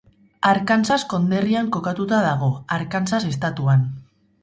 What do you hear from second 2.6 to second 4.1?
Arkansas estatuan.